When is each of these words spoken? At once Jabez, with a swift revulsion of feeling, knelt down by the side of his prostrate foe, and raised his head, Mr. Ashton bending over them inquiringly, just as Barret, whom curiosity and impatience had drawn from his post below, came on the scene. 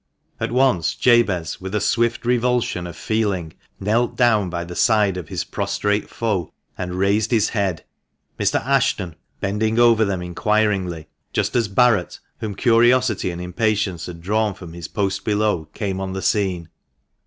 At 0.39 0.51
once 0.51 0.95
Jabez, 0.95 1.61
with 1.61 1.75
a 1.75 1.79
swift 1.79 2.25
revulsion 2.25 2.87
of 2.87 2.95
feeling, 2.95 3.53
knelt 3.79 4.17
down 4.17 4.49
by 4.49 4.63
the 4.63 4.75
side 4.75 5.15
of 5.15 5.27
his 5.27 5.43
prostrate 5.43 6.09
foe, 6.09 6.51
and 6.75 6.95
raised 6.97 7.29
his 7.29 7.49
head, 7.49 7.83
Mr. 8.39 8.59
Ashton 8.65 9.15
bending 9.41 9.77
over 9.77 10.03
them 10.03 10.23
inquiringly, 10.23 11.07
just 11.33 11.55
as 11.55 11.67
Barret, 11.67 12.17
whom 12.39 12.55
curiosity 12.55 13.29
and 13.29 13.39
impatience 13.39 14.07
had 14.07 14.21
drawn 14.21 14.55
from 14.55 14.73
his 14.73 14.87
post 14.87 15.23
below, 15.23 15.65
came 15.65 15.99
on 16.01 16.13
the 16.13 16.23
scene. 16.23 16.69